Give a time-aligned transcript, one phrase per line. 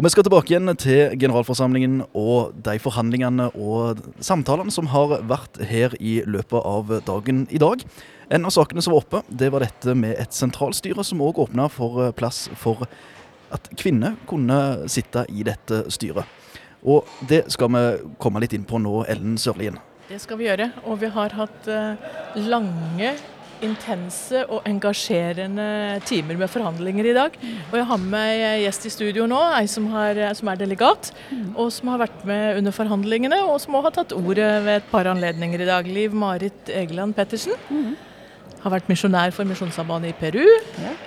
[0.00, 5.58] Og Vi skal tilbake igjen til generalforsamlingen og de forhandlingene og samtalene som har vært
[5.68, 7.82] her i løpet av dagen i dag.
[8.32, 11.66] En av sakene som var oppe, det var dette med et sentralstyre som òg åpna
[11.68, 12.86] for eh, plass for
[13.52, 16.24] at kvinner kunne sitte i dette styret.
[16.80, 17.84] Og det skal vi
[18.24, 19.76] komme litt inn på nå, Ellen Sørlien.
[20.08, 20.70] Det skal vi gjøre.
[20.88, 22.08] Og vi har hatt uh,
[22.40, 23.12] lange
[23.66, 27.38] intense og engasjerende timer med forhandlinger i dag.
[27.70, 31.12] Og jeg har med meg gjest i studio nå, ei som, har, som, er delegat,
[31.54, 34.92] og som har vært med under forhandlingene, og som også har tatt ordet ved et
[34.92, 35.88] par anledninger i dag.
[35.88, 37.56] Liv Marit Egeland Pettersen.
[38.60, 40.44] Har vært misjonær for Misjonssambandet i Peru.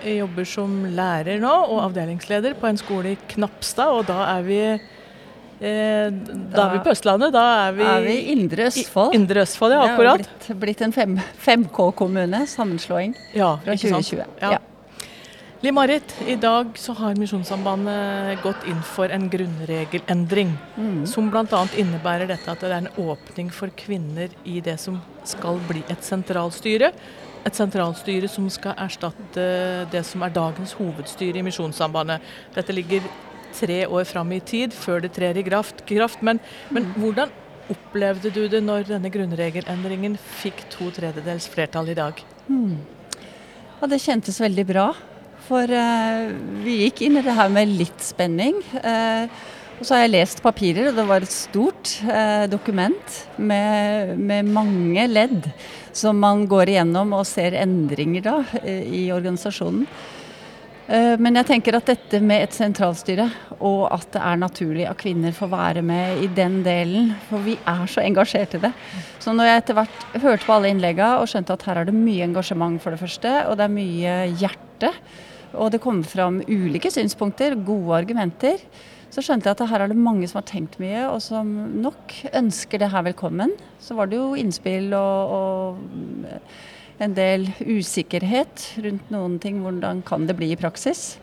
[0.02, 4.48] Jeg jobber som lærer nå og avdelingsleder på en skole i Knapstad, og da er
[4.48, 4.62] vi
[5.60, 6.10] Eh,
[6.54, 7.34] da, er vi på Østlandet.
[7.36, 9.16] Da er vi, er vi Indre Østfold.
[9.16, 10.26] Indre Østfold, ja, akkurat.
[10.26, 14.24] Det har blitt, blitt en 5K-kommune, sammenslåing, ja, fra 2020.
[14.42, 14.56] Ja.
[14.58, 14.62] ja.
[15.64, 20.50] Liv Marit, i dag så har Misjonssambandet gått inn for en grunnregelendring.
[20.76, 21.06] Mm.
[21.08, 21.62] Som bl.a.
[21.80, 26.04] innebærer dette at det er en åpning for kvinner i det som skal bli et
[26.04, 26.92] sentralstyre.
[27.48, 29.46] Et sentralstyre som skal erstatte
[29.94, 32.28] det som er dagens hovedstyre i Misjonssambandet.
[32.60, 33.08] Dette ligger
[33.56, 35.86] tre år fram i tid før det trer i kraft.
[36.22, 36.42] Men,
[36.74, 37.32] men hvordan
[37.72, 42.20] opplevde du det når denne grunnregelendringen fikk to tredjedels flertall i dag?
[42.50, 42.78] Mm.
[43.80, 44.92] Ja, Det kjentes veldig bra.
[45.44, 46.32] For uh,
[46.64, 48.62] vi gikk inn i det her med litt spenning.
[48.80, 49.28] Uh,
[49.80, 54.48] og så har jeg lest papirer, og det var et stort eh, dokument med, med,
[54.54, 55.50] mange ledd
[55.92, 59.88] som man går igjennom og ser endringer da i organisasjonen.
[60.84, 63.30] Eh, men jeg tenker at dette med et sentralstyre,
[63.64, 67.56] og at det er naturlig at kvinner får være med i den delen, for vi
[67.56, 68.74] er så engasjert i det.
[69.24, 71.96] Så når jeg etter hvert hørte på alle innleggene og skjønte at her er det
[71.96, 74.92] mye engasjement, for det første, og det er mye hjerte,
[75.54, 78.60] og det kommer fram ulike synspunkter, gode argumenter,
[79.14, 81.50] så skjønte jeg at her er det mange som har tenkt mye, og som
[81.84, 83.54] nok ønsker det her velkommen.
[83.78, 86.40] Så var det jo innspill og, og
[87.02, 89.64] en del usikkerhet rundt noen ting.
[89.64, 91.14] Hvordan kan det bli i praksis?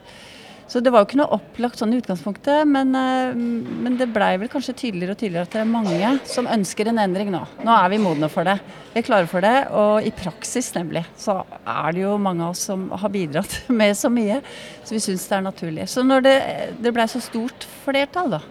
[0.71, 4.37] Så det var jo ikke noe opplagt sånn i utgangspunktet, men, eh, men det blei
[4.39, 7.41] vel kanskje tydeligere og tydeligere at det er mange som ønsker en endring nå.
[7.67, 8.55] Nå er vi modne for det.
[8.93, 9.67] Vi er klare for det.
[9.75, 13.99] Og i praksis, nemlig, så er det jo mange av oss som har bidratt med
[13.99, 14.39] så mye.
[14.85, 15.89] Så vi syns det er naturlig.
[15.91, 16.39] Så når det,
[16.79, 18.43] det blei så stort flertall, da,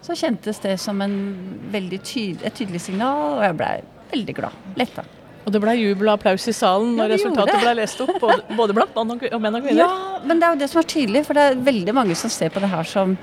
[0.00, 1.20] så kjentes det som en
[1.68, 3.76] tydelig, et tydelig signal, og jeg blei
[4.16, 4.68] veldig glad.
[4.80, 5.04] Letta.
[5.46, 8.74] Og det ble jubel og applaus i salen når ja, resultatet ble lest opp, både,
[8.76, 9.80] blant mann og, menn og kvinner.
[9.80, 12.32] Ja, men det er jo det som er tydelig, for det er veldig mange som
[12.32, 13.14] ser på det her som,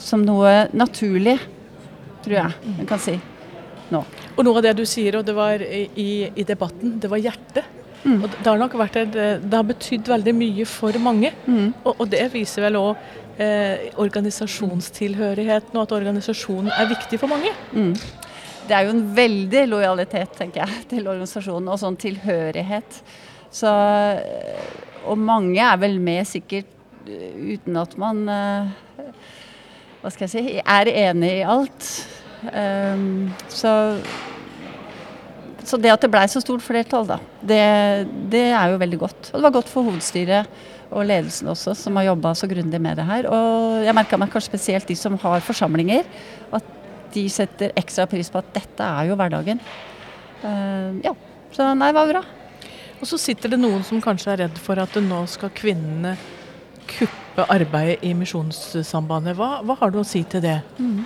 [0.00, 1.36] som noe naturlig,
[2.24, 3.18] tror jeg en kan si
[3.92, 4.02] nå.
[4.34, 7.68] Og noe av det du sier, og det var i, i debatten, det var hjertet.
[8.06, 8.18] Mm.
[8.22, 11.32] Og det har nok vært et, det har betydd veldig mye for mange.
[11.46, 11.70] Mm.
[11.82, 13.08] Og, og, det viser vel òg
[13.42, 17.52] eh, organisasjonstilhørigheten, og at organisasjonen er viktig for mange.
[17.74, 17.94] Mm
[18.66, 23.00] det er jo en veldig lojalitet, tenker jeg, til organisasjonen, og sånn tilhørighet.
[23.54, 23.70] Så,
[25.06, 26.68] og mange er vel med sikkert
[27.06, 28.74] eh, uten at man eh,
[30.02, 31.86] Hva skal jeg si er enig i alt.
[32.52, 33.70] Um, så,
[35.66, 37.62] så det at det blei så stort flertall, da, det,
[38.30, 39.30] det, er jo veldig godt.
[39.32, 40.52] Og det var godt for hovedstyret
[40.92, 43.26] og ledelsen også, som har jobba så grundig med det her.
[43.32, 46.06] Og jeg merka meg kanskje spesielt de som har forsamlinger,
[46.54, 46.75] at
[47.14, 49.62] de setter ekstra pris på at dette er jo hverdagen.
[50.42, 51.14] Uh, ja,
[51.54, 52.24] så nei, det var bra.
[52.96, 56.14] Og så sitter det noen som kanskje er redd for at nå skal kvinnene
[56.86, 59.36] kuppe arbeidet i Misjonssambandet.
[59.36, 60.60] Hva, hva, har du å si til det?
[60.78, 61.02] Mm.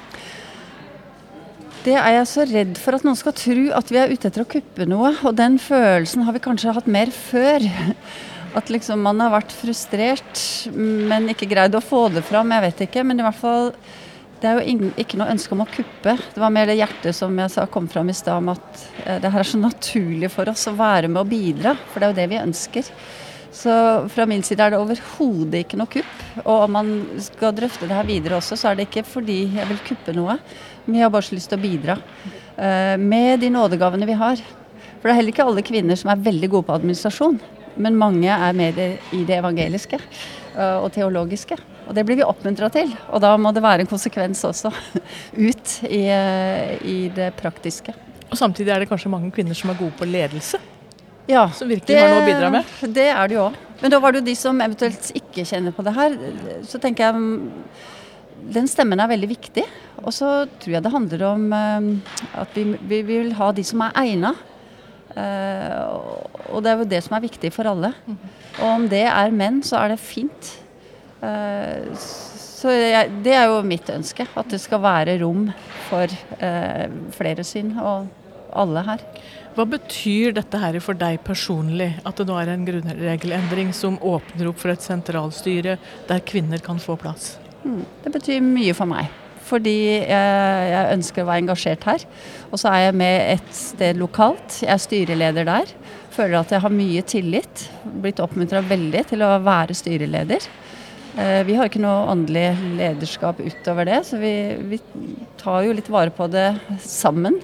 [1.80, 4.44] Det er jeg så redd for at noen skal tro at vi er ute etter
[4.44, 5.14] å kuppe noe.
[5.24, 7.64] Og den følelsen har vi kanskje hatt mer før.
[8.58, 10.44] At liksom man har vært frustrert,
[10.74, 12.52] men ikke greid å få det fram.
[12.52, 13.06] Jeg vet ikke.
[13.06, 13.72] Men i hvert fall
[14.40, 16.14] det er jo ikke noe ønske om å kuppe.
[16.16, 19.18] Det var mer det hjertet som jeg sa kom fram i stad om at eh,
[19.20, 21.74] det her er så naturlig for oss å være med og bidra.
[21.90, 22.88] For det er jo det vi ønsker.
[23.52, 23.74] Så
[24.14, 26.14] fra min side er det overhodet ikke noe kupp.
[26.44, 29.68] Og om man skal drøfte det her videre også, så er det ikke fordi jeg
[29.68, 30.38] vil kuppe noe.
[30.86, 31.98] Men jeg har bare så lyst til å bidra.
[32.56, 34.40] Uh, med de nådegavene vi har.
[35.00, 37.40] For det er heller ikke alle kvinner som er veldig gode på administrasjon.
[37.80, 41.58] Men mange er mer i det evangeliske uh, og teologiske.
[41.90, 42.92] Og det blir vi oppmuntra til.
[43.10, 44.70] Og da må det være en konsekvens også
[45.48, 47.94] ut i, i, det praktiske.
[48.30, 50.60] Og samtidig er det kanskje mange kvinner som er gode på ledelse?
[51.26, 52.70] Ja, som virkelig det, har noe å bidra med?
[52.94, 53.58] Det er det jo òg.
[53.80, 56.14] Men da var det jo de som eventuelt ikke kjenner på det her.
[56.68, 57.66] Så tenker jeg mm,
[58.54, 59.66] den stemmen er veldig viktig.
[60.04, 60.30] Og så
[60.62, 61.90] tror jeg det handler om mm,
[62.38, 64.34] at vi, vi vil ha de som er egna.
[65.10, 65.98] Uh,
[66.54, 67.96] og det er jo det som er viktig for alle.
[68.06, 68.34] Mhm.
[68.60, 70.54] Og om det er menn, så er det fint.
[71.20, 74.26] Så jeg, det er jo mitt ønske.
[74.36, 75.48] At det skal være rom
[75.88, 78.08] for eh, flere syn, og
[78.56, 79.04] alle her.
[79.56, 84.50] Hva betyr dette her for deg personlig, at det nå er en grunnregelendring som åpner
[84.50, 85.78] opp for et sentralstyre
[86.08, 87.34] der kvinner kan få plass?
[87.64, 89.10] Mm, det betyr mye for meg.
[89.50, 92.04] Fordi jeg ønsker å være engasjert her.
[92.52, 94.60] Og så er jeg med et sted lokalt.
[94.62, 95.72] Jeg er styreleder der.
[96.14, 97.64] Føler at jeg har mye tillit.
[98.04, 100.46] Blitt oppmuntra veldig til å være styreleder.
[101.18, 104.34] Eh, vi har ikke noe åndelig lederskap utover det, så vi,
[104.70, 104.78] vi,
[105.40, 106.52] tar jo litt vare på det
[106.84, 107.40] sammen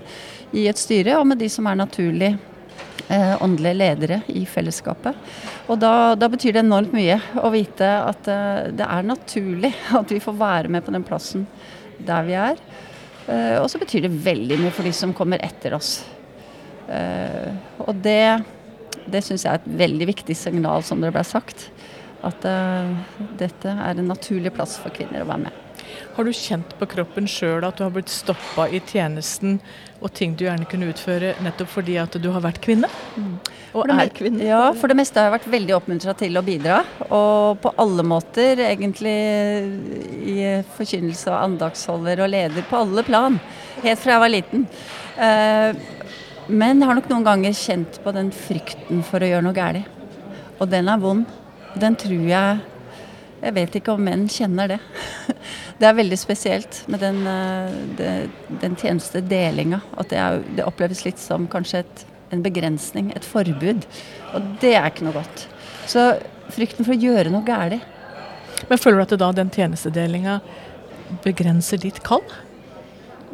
[0.55, 2.31] i et styre, og med de som er naturlig
[3.11, 5.19] eh, åndelige ledere i fellesskapet.
[5.67, 10.15] Og da, da, betyr det enormt mye å vite at eh, det er naturlig at
[10.15, 11.49] vi får være med på den plassen
[12.07, 12.61] der vi er.
[13.27, 15.99] Eh, og så betyr det veldig mye for de som kommer etter oss.
[16.87, 17.51] Eh,
[17.83, 18.45] og det,
[19.11, 21.67] det syns jeg er et veldig viktig signal, som det ble sagt
[22.27, 22.93] at uh,
[23.39, 25.63] dette er en naturlig plass for kvinner å være med.
[26.17, 29.59] Har du kjent på kroppen sjøl at du har blitt stoppa i tjenesten
[30.01, 32.89] og ting du gjerne kunne utføre nettopp fordi at du har vært kvinne?
[33.17, 33.35] Mm.
[33.77, 34.45] Og er kvinne?
[34.49, 36.81] Ja, for det meste har jeg vært veldig oppmuntra til å bidra.
[37.11, 39.17] Og på alle måter, egentlig
[40.33, 40.39] i
[40.79, 43.37] forkynnelse og andagsholder og leder på alle plan.
[43.85, 44.65] Helt fra jeg var liten.
[45.21, 45.77] Uh,
[46.49, 49.93] men jeg har nok noen ganger kjent på den frykten for å gjøre noe galt.
[50.57, 51.29] Og den er vond.
[51.77, 52.65] Den tror jeg
[53.43, 54.79] Jeg vet ikke om menn kjenner det.
[55.79, 58.31] Det er veldig spesielt med den, eh,
[58.63, 59.83] den tjenestedelinga.
[60.01, 63.85] At det, er, det, oppleves litt som kanskje et, en begrensning, et forbud.
[64.33, 65.45] Og det er ikke noe godt.
[65.85, 66.07] Så
[66.57, 67.85] frykten for å gjøre noe galt.
[68.71, 70.41] Men føler du at da den tjenestedelinga
[71.27, 72.25] begrenser ditt kall?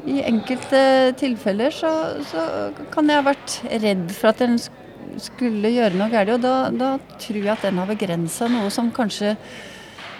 [0.02, 1.90] I enkelte tilfeller så,
[2.26, 2.44] så,
[2.90, 4.81] kan jeg ha vært redd for at den skulle
[5.72, 6.34] gjøre noe galt.
[6.36, 9.36] Og da, da, tror jeg at den har begrensa noe som kanskje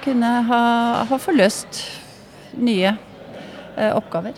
[0.03, 0.63] kunne ha,
[1.09, 1.83] ha forløst
[2.59, 2.91] nye
[3.77, 4.35] eh, oppgaver.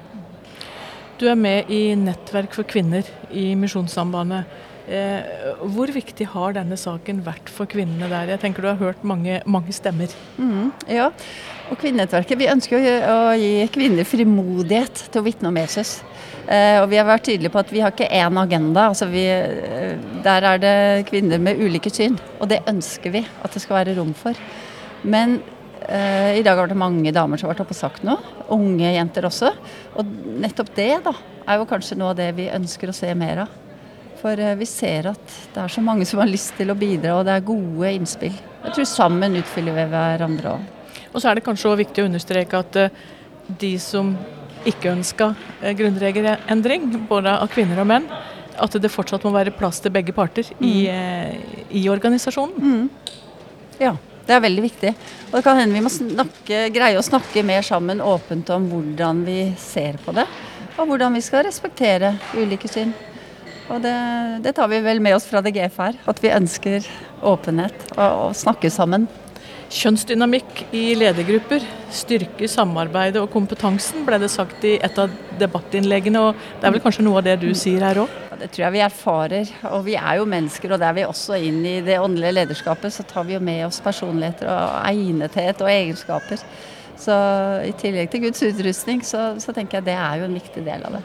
[1.18, 4.44] Du er med i Nettverk for kvinner i Misjonssambandet.
[4.84, 8.34] Eh, hvor viktig har denne saken vært for kvinnene der?
[8.34, 10.12] Jeg tenker du har hørt mange, mange stemmer.
[10.36, 11.06] Mm, ja,
[11.70, 16.02] og Kvinnenettverket vi ønsker å, gi kvinner frimodighet til å vitne om Jesus.
[16.44, 18.90] Eh, og vi har vært tydelige på at vi har ikke én agenda.
[18.90, 19.96] Altså vi, eh,
[20.26, 20.76] der er det
[21.08, 24.36] kvinner med ulike syn, og det ønsker vi at det skal være rom for.
[25.02, 25.40] Men
[25.84, 28.16] i dag har det mange damer som har vært oppe og sagt noe.
[28.56, 29.50] Unge jenter også.
[30.00, 31.12] Og nettopp det da,
[31.44, 33.52] er jo kanskje noe av det vi ønsker å se mer av.
[34.24, 37.18] For eh, vi ser at det er så mange som har lyst til å bidra,
[37.18, 38.32] og det er gode innspill.
[38.62, 40.70] Jeg tror sammen utfyller vi hverandre òg.
[41.12, 43.04] Og så er det kanskje også viktig å understreke at eh,
[43.60, 44.14] de som
[44.64, 45.28] ikke ønska
[45.60, 48.08] eh, grunnregelendring, både av kvinner og menn,
[48.56, 50.66] at det fortsatt må være plass til begge parter mm.
[50.72, 50.74] i,
[51.82, 52.56] i, organisasjonen.
[52.64, 53.22] Mm.
[53.82, 54.96] Ja, det er veldig viktig.
[55.28, 59.24] Og det kan hende vi må snakke, greie å snakke mer sammen åpent om hvordan
[59.26, 60.24] vi ser på det.
[60.78, 62.94] Og hvordan vi skal respektere ulike syn.
[63.72, 63.96] Og det,
[64.44, 66.00] det tar vi vel med oss fra DGF her.
[66.10, 66.88] At vi ønsker
[67.24, 69.06] åpenhet og, og snakke sammen.
[69.74, 71.64] Kjønnsdynamikk i ledergrupper
[71.94, 76.20] styrker samarbeidet og kompetansen, ble det sagt i et av debattinnleggene.
[76.20, 78.12] og Det er vel kanskje noe av det du sier her òg?
[78.28, 79.50] Ja, det tror jeg vi erfarer.
[79.72, 83.06] Og vi er jo mennesker, og der vi også inn i det åndelige lederskapet, så
[83.08, 86.46] tar vi jo med oss personligheter og egnethet og egenskaper.
[87.00, 87.18] Så
[87.66, 90.86] i tillegg til Guds utrustning, så, så tenker jeg det er jo en viktig del
[90.86, 91.04] av det.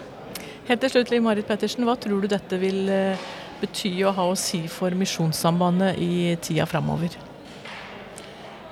[0.70, 3.22] Helt til slutt, Marit Pettersen, hva tror du dette vil eh,
[3.58, 7.16] bety å ha å si for Misjonssambandet i tida framover?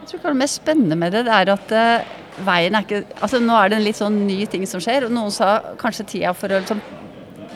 [0.03, 2.11] Jeg tror det mest spennende med det, det er at uh,
[2.45, 5.15] veien er ikke Altså nå er det en litt sånn ny ting som skjer, og
[5.17, 6.85] noen sa kanskje tida for å liksom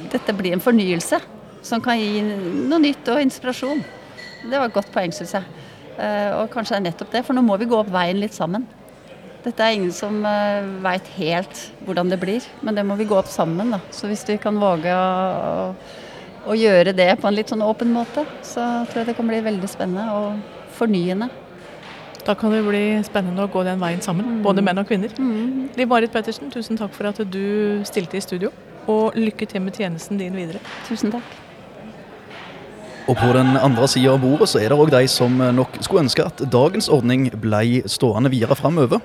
[0.10, 1.22] Dette blir en fornyelse
[1.62, 3.86] som kan gi noe nytt og inspirasjon.
[4.42, 5.46] Det var et godt poeng, syns jeg.
[6.02, 8.34] Uh, og kanskje det er nettopp det, for nå må vi gå opp veien litt
[8.34, 8.66] sammen.
[9.42, 13.18] Dette er ingen som eh, veit helt hvordan det blir, men det må vi gå
[13.18, 13.74] opp sammen.
[13.74, 13.80] da.
[13.90, 15.72] Så hvis vi kan våge å,
[16.46, 19.40] å, gjøre det på en litt sånn åpen måte, så tror jeg det kan bli
[19.42, 21.32] veldig spennende og fornyende.
[22.22, 24.44] Da kan det bli spennende å gå den veien sammen, mm.
[24.46, 25.16] både menn og kvinner.
[25.18, 25.72] Mm.
[25.80, 28.52] Liv Marit Pettersen, tusen takk for at du stilte i studio.
[28.90, 30.62] Og lykke til med tjenesten din videre.
[30.86, 31.26] Tusen takk.
[33.10, 36.06] Og på den andre sida av bordet så er det òg de som nok skulle
[36.06, 39.02] ønske at dagens ordning ble stående videre framover.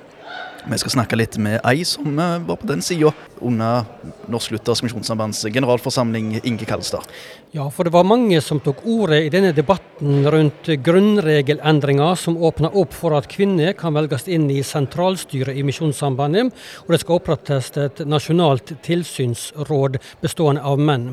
[0.66, 3.85] Vi skal snakke litt med ei som eh, var på den sida under
[4.26, 7.06] Norsk-Luthersk Misjonssambands generalforsamling, Inge Kalstad.
[7.54, 12.75] Ja, for det var mange som tok ordet i denne debatten rundt grunnregelendringer som åpner
[12.82, 16.50] opp for at kvinner kan velges inn i sentralstyret i Misjonssambandet,
[16.82, 21.12] og det skal opprettes et nasjonalt tilsynsråd bestående av menn.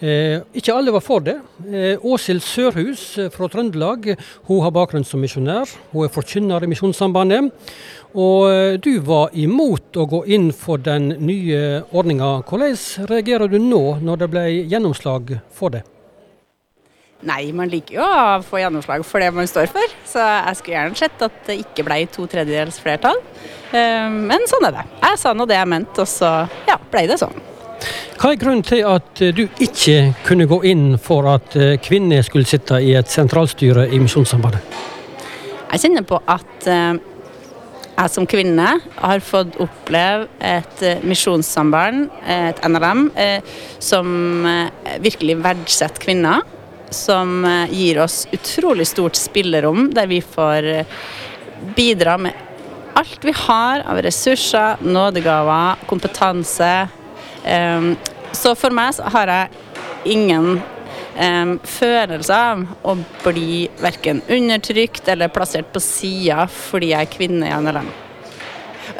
[0.00, 1.36] Eh, ikke alle var for det.
[1.68, 4.14] Eh, Åshild Sørhus eh, fra Trøndelag
[4.48, 5.68] hun har bakgrunn som misjonær.
[5.92, 7.50] Hun er forkynner i Misjonssambandet.
[8.16, 12.38] Og eh, du var imot å gå inn for den nye ordninga.
[12.48, 15.84] Hvordan reagerer du nå, når det ble gjennomslag for det?
[17.28, 19.96] Nei, man liker jo å få gjennomslag for det man står for.
[20.08, 23.20] Så jeg skulle gjerne sett at det ikke ble to tredjedels flertall.
[23.76, 24.88] Eh, men sånn er det.
[25.04, 26.32] Jeg sa nå det jeg mente, og så
[26.70, 27.49] ja, ble det sånn.
[28.20, 32.48] Hva er grunnen til at du ikke kunne gå inn for at eh, kvinner skulle
[32.48, 34.60] sitte i et sentralstyre i Misjonssambandet?
[35.70, 37.00] Jeg kjenner på at eh,
[37.94, 43.02] jeg som kvinne har fått oppleve et misjonssamband, et NLM,
[43.76, 44.46] som
[45.04, 46.40] virkelig verdsetter kvinner
[46.90, 50.86] som eh, gir oss utrolig stort spillerom, der vi får eh,
[51.76, 52.32] bidra med
[52.98, 56.72] alt vi har av ressurser, nådegaver, kompetanse.
[57.44, 57.94] Ehm,
[58.32, 60.60] så for meg så har jeg ingen
[61.20, 62.94] um, følelse av å
[63.24, 67.90] bli verken undertrykt eller plassert på sida fordi jeg er kvinne i NLM.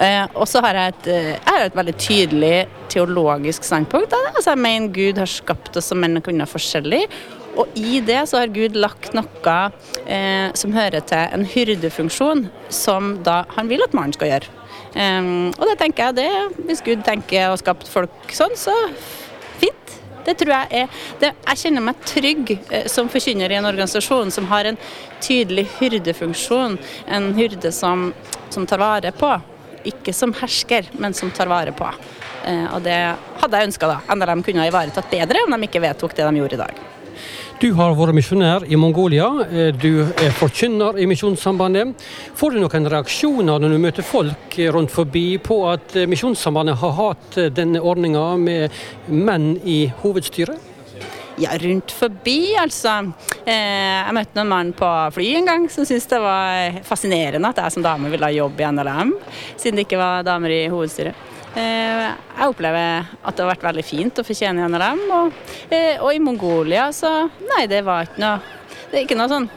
[0.01, 2.55] Uh, og så har jeg et, jeg har et veldig tydelig
[2.91, 4.15] teologisk standpunkt.
[4.33, 7.05] Altså, jeg mener Gud har skapt oss som menn og kvinner forskjellig,
[7.59, 9.57] og i det så har Gud lagt noe
[10.07, 14.60] eh, som hører til en hyrdefunksjon, som da han vil at mannen skal gjøre.
[14.91, 18.75] Um, og det tenker jeg det, hvis Gud tenker å skapt folk sånn, så
[19.61, 19.97] fint.
[20.27, 24.33] Det tror jeg er det, Jeg kjenner meg trygg eh, som forkynner i en organisasjon
[24.35, 24.79] som har en
[25.23, 26.77] tydelig hyrdefunksjon.
[27.09, 28.11] En hyrde som,
[28.53, 29.33] som tar vare på.
[29.89, 31.89] Ikke som hersker, men som tar vare på.
[32.45, 32.99] Uh, og det
[33.41, 34.01] hadde jeg ønska da.
[34.13, 36.87] NLM kunne ha ivaretatt bedre om de ikke vedtok det de gjorde i dag.
[37.61, 39.27] Du har vært misjonær i Mongolia.
[39.45, 41.91] Eh, du er forkynner i Misjonssambandet.
[42.39, 46.95] Får du noen reaksjoner når du møter folk rundt forbi på at eh, Misjonssambandet har
[46.97, 48.81] hatt eh, denne ordninga med
[49.13, 50.69] menn i hovedstyret?
[51.41, 52.95] Ja, rundt forbi, altså.
[53.47, 57.77] jeg møtte noen mann på fly en gang som syntes det var fascinerende at jeg
[57.77, 59.15] som dame ville ha jobb i NLM,
[59.55, 61.40] siden det ikke var damer i hovedstyret.
[61.59, 65.01] Eh, jeg opplever at det har vært veldig fint å fortjene en av dem.
[65.17, 68.37] Og, eh, og, i Mongolia så Nei, det var ikke noe
[68.91, 69.49] Det er ikke noe sånn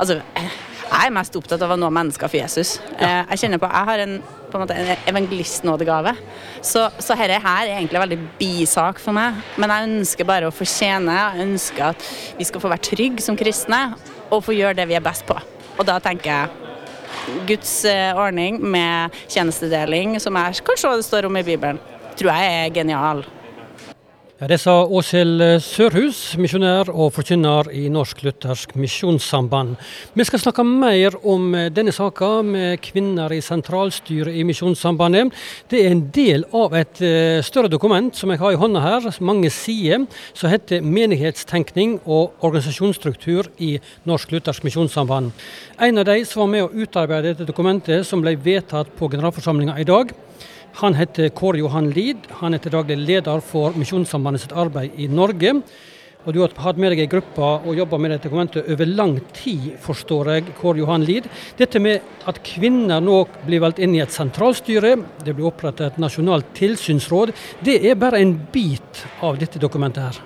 [0.00, 2.78] Altså, jeg er mest opptatt av å nå mennesker for Jesus.
[2.96, 3.26] Ja.
[3.28, 4.16] Jeg kjenner på Jeg har en,
[4.48, 6.14] på en, måte, en evangelistnådegave.
[6.62, 9.40] Så, så dette her er egentlig en veldig bisak for meg.
[9.60, 11.14] Men jeg ønsker bare å fortjene.
[11.18, 13.82] Jeg ønsker at vi skal få være trygge som kristne
[14.30, 15.36] og få gjøre det vi er best på.
[15.74, 16.63] Og da tenker jeg
[17.48, 21.80] Guds eh, ordning med tjenestedeling, som er kanskje det står om i Bibelen,
[22.18, 23.24] tror jeg er genial.
[24.34, 29.76] Ja, det sa Åshild Sørhus, misjonær og forkynner i Norsk Luthersk Misjonssamband.
[30.18, 35.30] Vi skal snakke mer om denne saka med kvinner i sentralstyret i Misjonssambandet.
[35.70, 39.06] Det er en del av et eh, større dokument som jeg har i hånda her,
[39.22, 40.02] mange sider,
[40.34, 45.30] som heter 'Menighetstenkning og organisasjonsstruktur i Norsk Luthersk Misjonssamband'.
[45.78, 49.78] En av de som var med å utarbeide dette dokumentet, som ble vedtatt på generalforsamlinga
[49.78, 50.10] i dag,
[50.74, 52.16] han heter Kåre Johan Lid.
[52.40, 55.62] Han er til daglig leder for Misjonssambandet sitt arbeid i Norge.
[56.24, 59.20] Og Du har hatt med deg ei gruppe og jobba med dette dokumentet over lang
[59.36, 61.28] tid, forstår jeg, Kåre Johan Lid.
[61.58, 65.98] Dette med at kvinner nå blir valgt inn i et sentralstyre, det blir opprettet et
[66.00, 70.16] nasjonalt tilsynsråd, det er bare en bit av dette dokumentet her.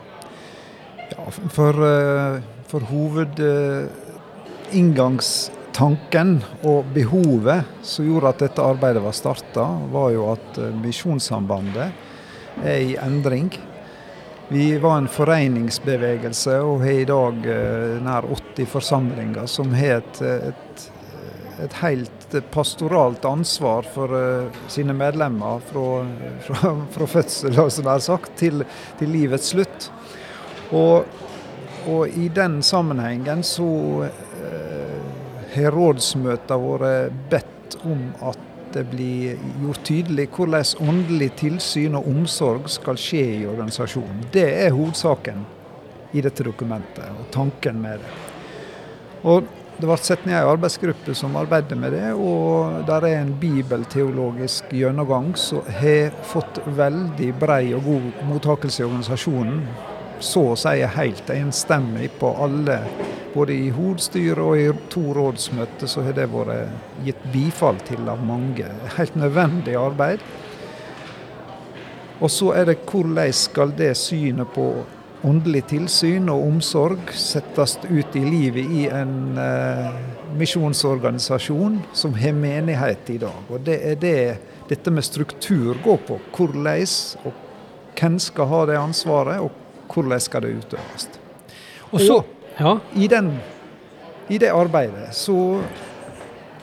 [1.11, 2.41] Ja, for, eh,
[2.71, 10.59] for hovedinngangs tanken og behovet som gjorde at dette arbeidet var starta, var jo at
[10.59, 13.53] eh, Misjonssambandet er i endring.
[14.49, 20.23] Vi var en foreningsbevegelse og har i dag eh, nær 80 forsamlinger som har et,
[20.51, 20.89] et,
[21.63, 25.87] et helt pastoralt ansvar for uh, sine medlemmer fra,
[26.45, 27.57] fra, fra fødsel
[28.05, 28.67] sagt, til,
[28.99, 29.89] til livets slutt.
[30.77, 31.09] Og,
[31.87, 33.71] og, i den sammenhengen så
[35.55, 42.69] har rådsmøtene vært bedt om at det blir gjort tydelig hvordan åndelig tilsyn og omsorg
[42.71, 44.27] skal skje i organisasjonen.
[44.33, 45.47] Det er hovedsaken
[46.13, 48.13] i dette dokumentet, og tanken med det.
[49.29, 53.29] Og Det ble satt ned en arbeidsgruppe som arbeider med det, og der er en
[53.39, 59.61] bibelteologisk gjennomgang som har fått veldig brei og god mottakelse i organisasjonen
[60.19, 62.81] så å si helt enstemmig på alle.
[63.39, 68.23] Både i hovedstyret og i to rådsmøter så har det vært gitt bifall til av
[68.27, 68.67] mange.
[68.99, 70.25] Helt nødvendig arbeid.
[72.19, 74.73] Og så er det hvordan skal det synet på
[75.27, 79.87] åndelig tilsyn og omsorg settes ut i livet i en eh,
[80.39, 83.51] misjonsorganisasjon som har menighet i dag.
[83.51, 84.19] Og det er det
[84.71, 86.19] dette med struktur går på.
[86.35, 87.45] Hvordan og
[87.99, 91.09] hvem skal ha det ansvaret, og hvordan skal det utøves.
[91.91, 92.19] Og, så,
[92.59, 92.79] ja.
[92.95, 93.33] i, den,
[94.29, 95.63] i, det arbeidet så,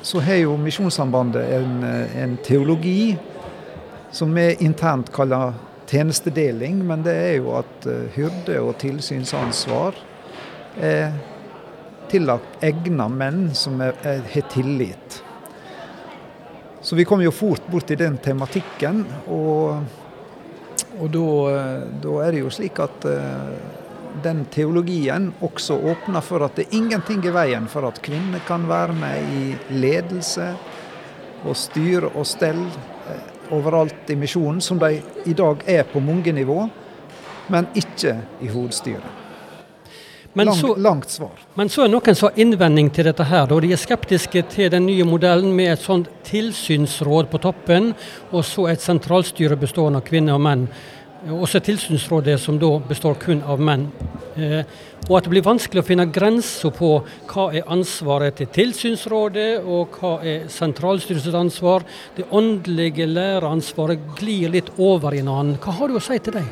[0.02, 3.16] så har jo Misjonssambandet en, en teologi
[4.16, 5.54] som vi internt kaller
[5.90, 9.98] tjenestedeling, men det er jo at uh, hyrde- og tilsynsansvar
[10.82, 11.14] er
[12.10, 13.96] tillagt egna menn som har
[14.52, 15.22] tillit.
[16.86, 19.82] Så vi kom jo fort bort i den tematikken, og,
[21.00, 21.26] og da,
[22.04, 23.85] da, er det jo slik at uh,
[24.24, 28.68] den teologien også åpner for at det er ingenting i veien for at kvinner kan
[28.70, 30.54] være med i ledelse
[31.46, 36.34] og styre og stell uh, overalt i misjonen, som de i dag er på mange
[36.34, 36.64] nivå,
[37.54, 39.22] men ikke i hovedstyret.
[40.36, 41.32] Men Lang, så, langt svar.
[41.54, 43.46] men så er noen som har innvending til dette her.
[43.48, 43.60] Da.
[43.64, 47.94] De er skeptiske til den nye modellen med et sånt tilsynsråd på toppen,
[48.36, 50.66] og så et sentralstyre bestående av kvinner og menn.
[51.26, 53.88] Også tilsynsrådet som da består kun av menn.
[54.38, 54.62] Eh,
[55.08, 56.90] og at det blir vanskelig å finne grenser på
[57.30, 61.86] hva er ansvaret til tilsynsrådet, og hva er sentralstyrets ansvar.
[62.18, 65.58] Det åndelige læreansvaret glir litt over i hverandre.
[65.62, 66.46] Hva har du å si til det?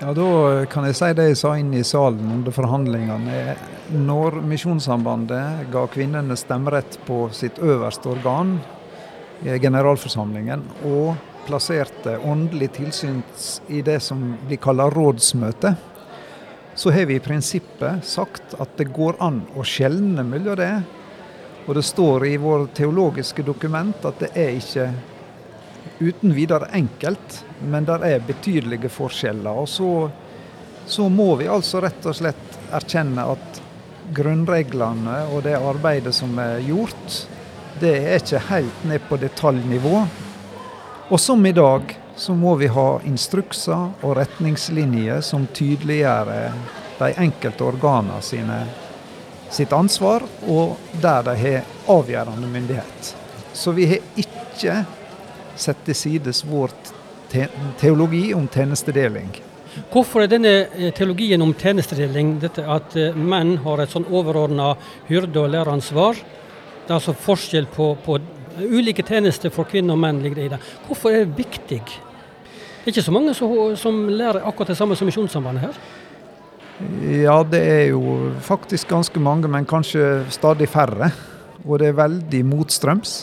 [0.00, 3.56] Ja, Da kan jeg si det jeg sa inn i salen under forhandlingene.
[3.96, 8.60] Når Misjonssambandet ga kvinnene stemmerett på sitt øverste organ,
[9.42, 11.16] generalforsamlingen, og
[11.48, 13.22] plasserte åndelig tilsyn
[13.68, 15.74] i det som blir kalla rådsmøte,
[16.78, 20.74] så har vi i prinsippet sagt at det går an å skjelne mellom det.
[21.66, 24.86] Og det står i vår teologiske dokument at det er ikke
[25.98, 29.64] uten videre enkelt, men det er betydelige forskjeller.
[29.64, 29.90] Og så,
[30.86, 33.60] så må vi altså rett og slett erkjenne at
[34.14, 37.20] grunnreglene og det arbeidet som er gjort,
[37.82, 40.06] det er ikke helt ned på detaljnivå.
[41.08, 46.32] Og som i dag så må vi ha instrukser og retningslinjer som tydeliggjør
[46.98, 48.58] de enkelte organene sine,
[49.48, 53.14] sitt ansvar, og der de har avgjørende myndighet.
[53.56, 54.82] Så vi har ikke
[55.56, 56.76] sett til sides vår
[57.32, 57.48] te
[57.80, 59.30] teologi om tjenestedeling.
[59.92, 64.74] Hvorfor er denne eh, teologien om tjenestedeling, dette at eh, menn har et sånn overordna
[65.08, 68.18] hyrde- og læreansvar, det er altså forskjell på, på
[68.64, 70.58] ulike tjenester for kvinner og menn ligger i det.
[70.86, 71.80] Hvorfor er det viktig?
[71.84, 75.80] Det er ikke så mange som, som lærer akkurat det samme som Misjonssambandet her?
[77.24, 81.10] Ja, det er jo faktisk ganske mange, men kanskje stadig færre.
[81.66, 83.16] Og det er veldig motstrøms.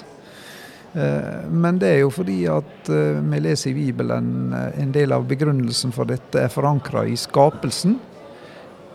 [0.95, 6.07] Men det er jo fordi at vi leser i Bibelen en del av begrunnelsen for
[6.07, 7.97] dette er forankra i skapelsen.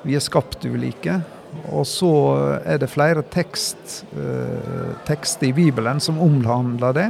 [0.05, 1.19] Vi er skapt ulike.
[1.71, 2.11] Og så
[2.65, 4.05] er det flere tekst,
[5.07, 7.09] tekster i Bibelen som omhandler det.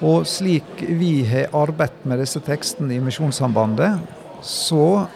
[0.00, 4.00] Og slik vi har arbeidet med disse tekstene i Misjonssambandet,
[4.42, 5.06] så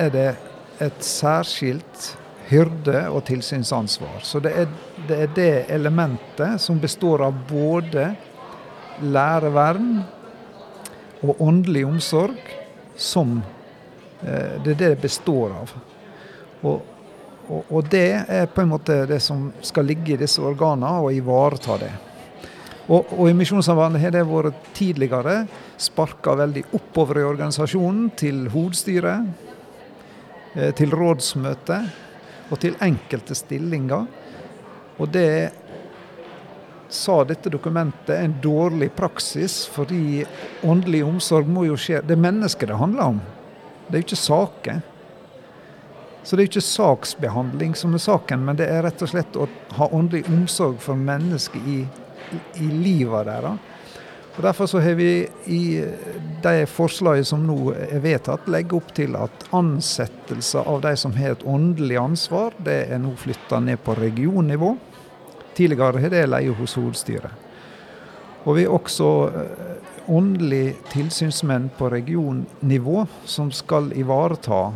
[0.00, 0.28] er det
[0.80, 2.16] et særskilt
[2.48, 4.20] hyrde- og tilsynsansvar.
[4.22, 4.68] Så det er,
[5.08, 8.14] det er, det elementet som består av både
[9.02, 10.02] lærevern
[11.22, 12.40] og åndelig omsorg,
[12.96, 13.42] som
[14.22, 15.76] eh, det er det det består av.
[16.62, 16.82] Og,
[17.48, 21.14] og, og, det er på en måte det som skal ligge i disse organene, og
[21.14, 21.92] ivareta det.
[22.88, 25.42] Og, og i Misjonssambandet har det vært tidligere
[25.80, 29.50] sparka veldig oppover i organisasjonen, til hovedstyret,
[30.76, 31.78] til rådsmøte
[32.52, 34.06] og til enkelte stillinger.
[35.00, 35.52] Og det
[36.92, 40.24] sa dette dokumentet en dårlig praksis, fordi
[40.68, 43.20] åndelig omsorg må jo skje Det er mennesket det handler om.
[43.86, 44.82] Det er jo ikke saker.
[46.22, 49.48] Så det er ikke saksbehandling som er saken, men det er rett og slett å
[49.78, 51.80] ha åndelig omsorg for mennesker i,
[52.62, 53.68] i livet deres.
[54.32, 55.62] Og Derfor så har vi i
[56.42, 61.34] de forslagene som nå er vedtatt, legge opp til at ansettelse av de som har
[61.34, 64.72] et åndelig ansvar, det er nå flytta ned på regionnivå.
[65.52, 67.34] Tidligere har det leie hos hovedstyret.
[68.46, 69.10] Og vi har også
[70.10, 74.70] åndelig tilsynsmenn på regionnivå som skal ivareta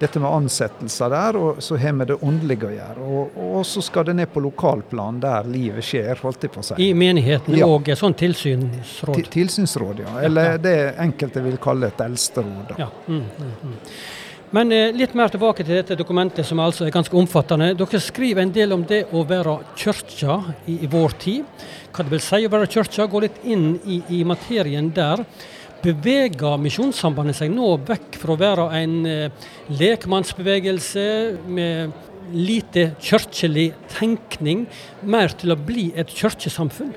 [0.00, 3.08] dette med ansettelser der, og så har vi det åndelige å gjøre.
[3.16, 6.68] Og, og så skal det ned på lokalplan, der livet skjer, holdt jeg på å
[6.70, 6.78] si.
[6.86, 7.68] I menigheten Ja.
[7.68, 9.20] og sånn tilsynsråd?
[9.20, 10.16] T Tilsynsråd, ja.
[10.24, 12.74] Eller det enkelte vil kalle et eldsteråd.
[12.80, 12.88] Ja.
[13.06, 13.76] Mm, mm, mm.
[14.50, 17.70] Men eh, litt mer tilbake til dette dokumentet, som altså er ganske omfattende.
[17.78, 21.68] Dere skriver en del om det å være kirka i, i vår tid.
[21.94, 23.06] Hva det vil si å være kirka.
[23.10, 25.22] Gå litt inn i, i materien der.
[25.80, 31.04] Beveger Misjonssambandet seg nå vekk fra å være en eh, lekmannsbevegelse
[31.48, 31.94] med
[32.30, 34.66] lite kirkelig tenkning,
[35.02, 36.92] mer til å bli et kirkesamfunn?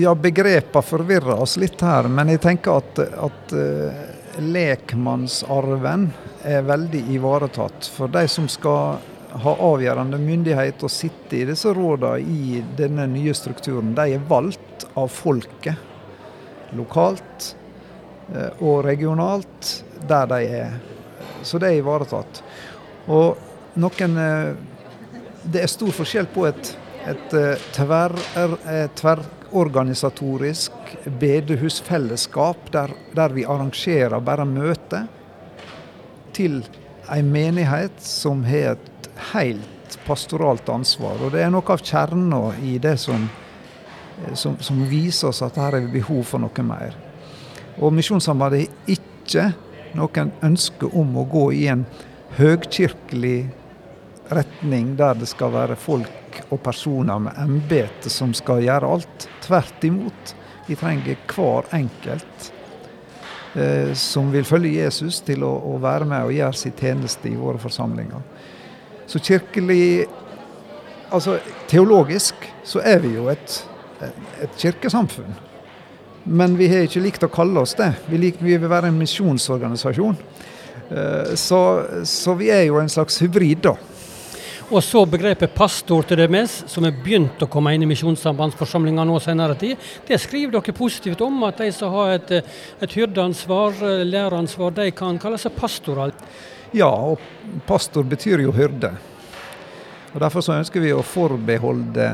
[0.00, 4.00] Ja, begrepene forvirrer oss litt her, men jeg tenker at, at uh,
[4.42, 6.08] lekmannsarven
[6.48, 7.86] er veldig ivaretatt.
[7.94, 8.98] For de som skal
[9.30, 14.86] ha avgjørende myndighet og sitte i disse rådene i denne nye strukturen, de er valgt
[14.98, 15.76] av folket.
[16.78, 17.54] Lokalt
[18.34, 20.74] eh, og regionalt der de er.
[21.46, 22.42] Så det er ivaretatt.
[23.10, 23.38] Og
[23.80, 24.50] noen eh,
[25.40, 26.74] Det er stor forskjell på et,
[27.08, 27.32] et
[27.72, 28.12] tverr,
[28.92, 30.72] tverrorganisatorisk
[31.20, 35.06] bedehusfellesskap der, der vi arrangerer bare møter,
[36.36, 36.60] til
[37.10, 38.89] en menighet som har et
[39.32, 41.20] helt pastoralt ansvar.
[41.24, 43.28] Og det er noe av kjerna i det som,
[44.34, 46.96] som, som, viser oss at her er behov for noe mer.
[47.80, 49.50] Og Misjonssambandet har ikke
[49.98, 51.86] noen ønske om å gå i en
[52.38, 53.50] høgkirkelig
[54.30, 59.28] retning der det skal være folk og personer med embete som skal gjøre alt.
[59.42, 60.34] Tvert imot.
[60.68, 62.52] Vi trenger hver enkelt
[63.58, 67.38] eh, som vil følge Jesus, til å, å, være med og gjøre sin tjeneste i
[67.38, 68.22] våre forsamlinger.
[69.10, 70.06] Så kirkelig
[71.10, 73.54] Altså teologisk så er vi jo et,
[74.44, 75.32] et kirkesamfunn.
[76.30, 77.88] Men vi har ikke likt å kalle oss det.
[78.06, 80.20] Vi, lik, vi vil være en misjonsorganisasjon.
[80.86, 81.60] Eh, så,
[82.06, 83.74] så vi er jo en slags hybrid, da.
[84.70, 89.18] Og så begrepet pastor til DMS, som er begynt å komme inn i misjonssambandsforsamlinga nå
[89.18, 89.90] senere tid.
[90.06, 92.36] Det skriver dere positivt om, at de som har et,
[92.78, 96.14] et hyrdeansvar, læreransvar, de kan kalle seg pastorer.
[96.72, 97.20] Ja, og
[97.66, 98.92] pastor betyr jo hyrde.
[100.12, 102.08] Og Derfor så ønsker vi å forbeholde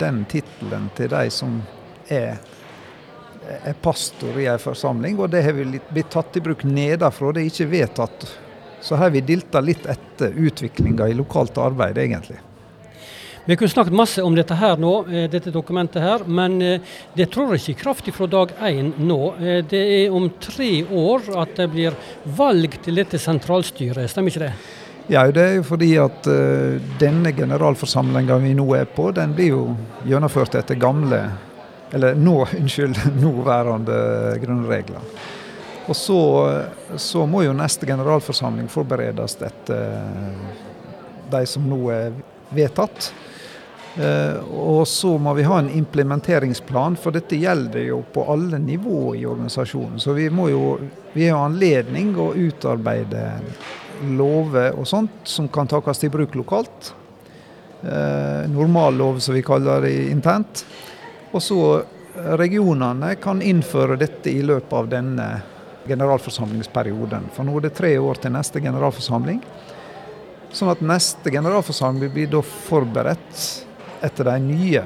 [0.00, 1.58] den tittelen til de som
[2.12, 2.38] er,
[3.62, 5.18] er pastor i en forsamling.
[5.20, 8.30] Og det har vi blitt tatt i bruk nedenfra, det er ikke vedtatt
[8.82, 12.40] så har vi dilta litt etter utviklinga i lokalt arbeid, egentlig.
[13.44, 17.26] Vi kunne snakket masse om dette her nå, eh, dette dokumentet her, men eh, det
[17.34, 19.16] trår ikke kraftig fra dag én nå.
[19.34, 21.96] Eh, det er om tre år at det blir
[22.38, 24.52] valg til dette sentralstyret, stemmer ikke det?
[25.10, 26.28] Ja, det er jo fordi at
[27.00, 29.64] denne generalforsamlinga vi nå er på, den blir jo
[30.06, 31.24] gjennomført etter gamle,
[31.90, 33.98] eller nå, unnskyld, nåværende
[34.44, 35.10] grunnregler.
[35.90, 36.20] Og så,
[36.94, 39.98] så, må jo neste generalforsamling forberedes etter
[41.34, 42.14] de som nå er
[42.54, 43.10] vedtatt.
[43.96, 49.14] Eh, og så må vi ha en implementeringsplan, for dette gjelder jo på alle nivå
[49.18, 50.00] i organisasjonen.
[50.00, 50.78] Så vi må jo
[51.12, 53.26] vi har anledning å utarbeide
[54.16, 56.94] lover og sånt som kan takes i bruk lokalt.
[57.82, 60.64] Eh, normallov, som vi kaller det internt.
[61.32, 61.58] Og så
[62.38, 65.28] regionene kan innføre dette i løpet av denne
[65.88, 67.28] generalforsamlingsperioden.
[67.34, 69.42] For nå er det tre år til neste generalforsamling.
[70.52, 73.44] Sånn at neste generalforsamling blir da forberedt
[74.02, 74.82] etter de nye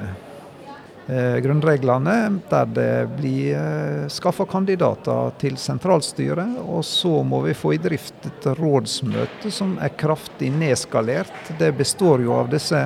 [1.07, 6.59] eh, grunnreglene, der det blir eh, skaffa kandidater til sentralstyret.
[6.63, 11.53] Og så må vi få i drift et rådsmøte som er kraftig nedskalert.
[11.59, 12.85] Det består jo av disse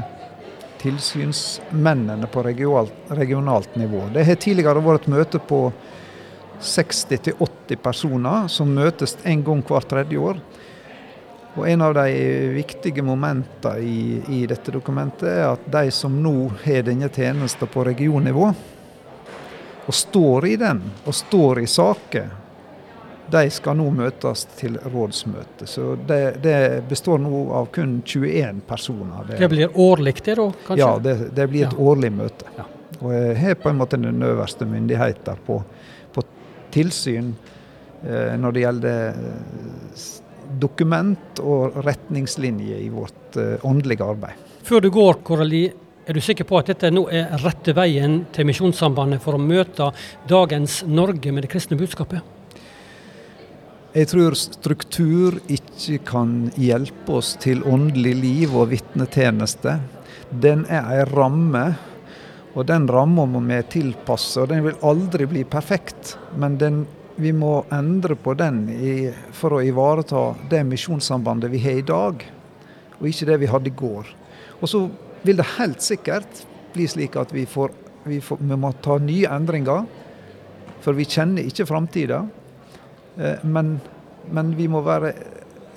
[0.81, 4.07] tilsynsmennene på regionalt nivå.
[4.13, 5.67] Det har tidligere vært et møte på
[6.61, 10.41] 60-80 personer som møtes en gang hvert tredje år.
[11.55, 12.11] Og En av de
[12.55, 17.83] viktige momentene i, i, dette dokumentet er at de som nå har denne tjenesten på
[17.83, 18.53] regionnivå,
[19.81, 22.29] og står i den, og står i saker,
[23.31, 25.67] de skal nå møtes til rådsmøte.
[25.67, 29.27] Så det, det består nå av kun 21 personer.
[29.27, 30.47] Det, det blir årlig det, da?
[30.67, 30.79] kanskje?
[30.79, 31.83] Ja, det, det blir et ja.
[31.91, 32.47] årlig møte.
[32.57, 32.67] Ja.
[33.01, 35.63] Og jeg har på en måte den øverste myndigheten på
[36.71, 37.33] tilsyn
[38.03, 40.20] eh, når det gjelder eh,
[40.59, 44.49] dokument og retningslinjer i vårt eh, åndelige arbeid.
[44.67, 45.63] Før du går, Korali,
[46.05, 49.91] er du sikker på at dette nå er rette veien til Misjonssambandet for å møte
[50.29, 52.21] dagens Norge med det kristne budskapet?
[53.91, 59.79] Jeg tror struktur ikke kan hjelpe oss til åndelig liv og vitnetjeneste.
[60.31, 61.65] Den er en ramme
[62.51, 66.17] og den ramma må vi tilpasse, og den vil aldri bli perfekt.
[66.35, 66.81] Men den,
[67.21, 68.95] vi må endre på den i,
[69.35, 72.25] for å ivareta det misjonssambandet vi har i dag,
[72.99, 74.09] og ikke det vi hadde i går.
[74.61, 74.83] Og så
[75.21, 79.29] vil det helt sikkert bli slik at vi, får, vi, får, vi må ta nye
[79.29, 79.85] endringer.
[80.81, 82.23] For vi kjenner ikke framtida.
[83.17, 83.75] Eh, men,
[84.31, 85.13] men, vi må være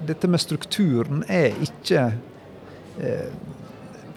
[0.04, 2.00] Dette med strukturen er ikke
[3.00, 3.28] eh,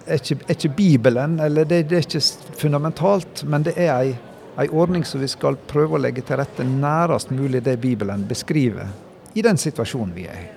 [0.08, 4.16] er ikke, er ikke Bibelen, eller det, det, er ikke fundamentalt, men det er ei,
[4.58, 8.90] ei ordning som vi skal prøve å legge til rette nærest mulig det Bibelen beskriver
[9.38, 10.57] i den situasjonen vi er i.